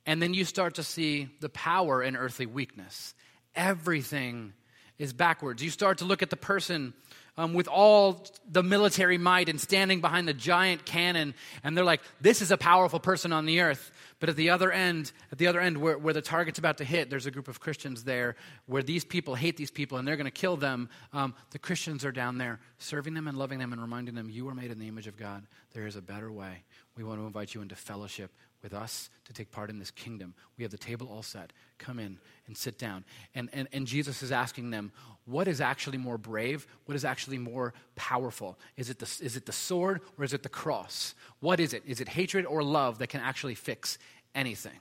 [0.10, 3.14] and then you start to see the power in earthly weakness.
[3.54, 4.54] Everything
[4.98, 5.62] is backwards.
[5.62, 6.96] You start to look at the person
[7.38, 12.02] um, with all the military might and standing behind the giant cannon, and they're like,
[12.20, 15.46] "This is a powerful person on the earth." But at the other end, at the
[15.46, 18.36] other end, where, where the target's about to hit, there's a group of Christians there
[18.66, 20.90] where these people hate these people and they're going to kill them.
[21.14, 24.50] Um, the Christians are down there serving them and loving them and reminding them, "You
[24.50, 25.46] are made in the image of God.
[25.74, 26.64] There is a better way.
[26.98, 28.32] We want to invite you into fellowship
[28.62, 30.34] with us to take part in this kingdom.
[30.58, 31.54] We have the table all set.
[31.78, 33.06] Come in and sit down.
[33.34, 34.92] And, and, and Jesus is asking them,
[35.26, 36.68] what is actually more brave?
[36.86, 38.58] What is actually more powerful?
[38.76, 41.16] Is it, the, is it the sword or is it the cross?
[41.40, 41.84] What is it?
[41.86, 43.98] Is it hatred or love that can actually fix
[44.36, 44.80] anything?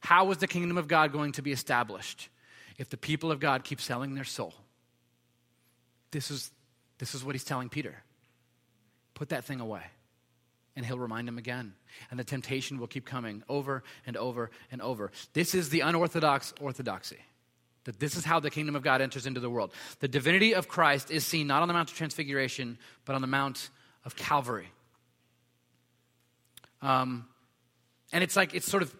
[0.00, 2.28] How is the kingdom of God going to be established
[2.78, 4.54] if the people of God keep selling their soul?
[6.10, 6.50] This is,
[6.98, 8.02] this is what he's telling Peter.
[9.14, 9.82] Put that thing away
[10.76, 11.74] and he'll remind him again.
[12.10, 15.10] And the temptation will keep coming over and over and over.
[15.32, 17.18] This is the unorthodox orthodoxy.
[17.84, 19.72] That this is how the kingdom of God enters into the world.
[20.00, 23.26] The divinity of Christ is seen not on the Mount of Transfiguration, but on the
[23.26, 23.70] Mount
[24.04, 24.68] of Calvary.
[26.80, 27.26] Um,
[28.12, 28.94] and it's like, it's sort of,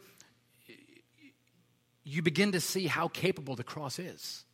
[2.05, 4.45] you begin to see how capable the cross is.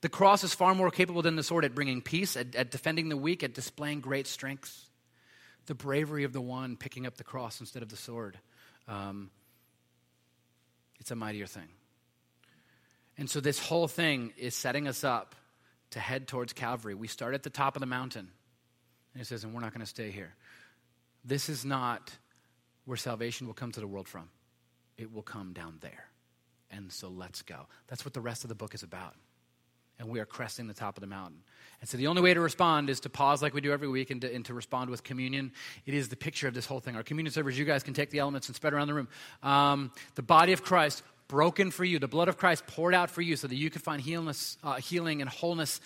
[0.00, 3.08] The cross is far more capable than the sword at bringing peace, at, at defending
[3.08, 4.86] the weak, at displaying great strength
[5.66, 8.38] the bravery of the one picking up the cross instead of the sword.
[8.88, 9.30] Um,
[11.00, 11.68] it's a mightier thing.
[13.18, 15.34] And so this whole thing is setting us up
[15.90, 16.94] to head towards Calvary.
[16.94, 18.28] We start at the top of the mountain.
[19.14, 20.34] And it says, and we're not going to stay here.
[21.24, 22.12] This is not
[22.84, 24.28] where salvation will come to the world from.
[24.98, 26.08] It will come down there.
[26.70, 27.66] And so let's go.
[27.88, 29.14] That's what the rest of the book is about
[29.98, 31.42] and we are cresting the top of the mountain.
[31.80, 34.10] And so the only way to respond is to pause like we do every week
[34.10, 35.52] and to, and to respond with communion.
[35.84, 36.96] It is the picture of this whole thing.
[36.96, 39.08] Our communion servers, you guys can take the elements and spread around the room.
[39.42, 43.20] Um, the body of Christ broken for you, the blood of Christ poured out for
[43.20, 45.80] you so that you can find healness, uh, healing and wholeness.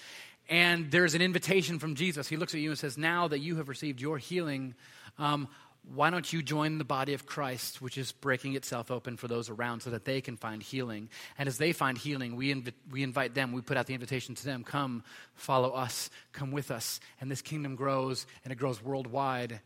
[0.49, 2.29] And there's an invitation from Jesus.
[2.29, 4.75] He looks at you and says, Now that you have received your healing,
[5.19, 5.49] um,
[5.93, 9.51] why don't you join the body of Christ, which is breaking itself open for those
[9.51, 11.09] around so that they can find healing?
[11.37, 14.37] And as they find healing, we, inv- we invite them, we put out the invitation
[14.37, 15.03] to them come,
[15.35, 17.01] follow us, come with us.
[17.21, 19.61] And this kingdom grows, and it grows worldwide.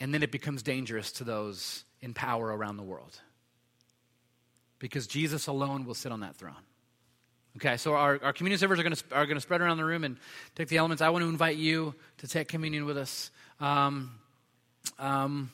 [0.00, 3.20] And then it becomes dangerous to those in power around the world.
[4.78, 6.54] Because Jesus alone will sit on that throne.
[7.56, 10.04] Okay, so our, our communion servers are going to are to spread around the room
[10.04, 10.18] and
[10.54, 11.00] take the elements.
[11.02, 13.30] I want to invite you to take communion with us.
[13.60, 14.10] Um,
[14.98, 15.50] um,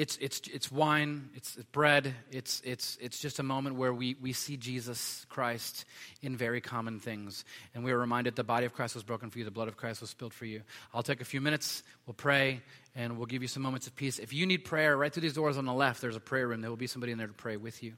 [0.00, 4.32] it's, it's, it's wine, it's bread, it's, it's, it's just a moment where we, we
[4.32, 5.84] see Jesus Christ
[6.22, 7.44] in very common things.
[7.74, 9.76] And we are reminded the body of Christ was broken for you, the blood of
[9.76, 10.62] Christ was spilled for you.
[10.94, 12.62] I'll take a few minutes, we'll pray,
[12.94, 14.18] and we'll give you some moments of peace.
[14.18, 16.62] If you need prayer, right through these doors on the left, there's a prayer room.
[16.62, 17.92] There will be somebody in there to pray with you.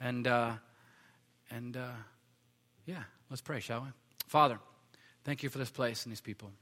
[0.00, 0.52] And, uh,
[1.50, 1.88] and uh,
[2.86, 3.88] yeah, let's pray, shall we?
[4.28, 4.60] Father,
[5.24, 6.52] thank you for this place and these people.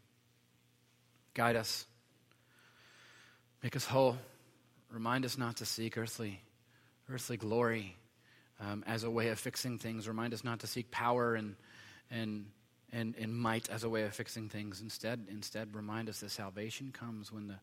[1.35, 1.87] Guide us.
[3.63, 4.17] Make us whole.
[4.91, 6.41] Remind us not to seek earthly,
[7.11, 7.97] earthly glory
[8.61, 10.07] um, as a way of fixing things.
[10.09, 11.57] Remind us not to seek power and,
[12.11, 12.47] and,
[12.93, 14.81] and, and might as a way of fixing things.
[14.81, 17.57] Instead, instead, remind us that salvation comes when the,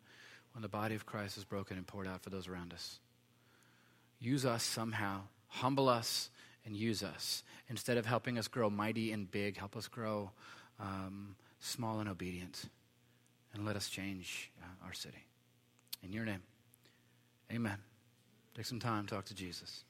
[0.53, 2.99] when the body of Christ is broken and poured out for those around us.
[4.19, 5.21] Use us somehow.
[5.47, 6.29] Humble us
[6.65, 7.43] and use us.
[7.69, 10.31] Instead of helping us grow mighty and big, help us grow
[10.79, 12.65] um, small and obedient.
[13.53, 15.25] And let us change uh, our city.
[16.03, 16.43] In your name,
[17.51, 17.77] amen.
[18.55, 19.83] Take some time, talk to Jesus.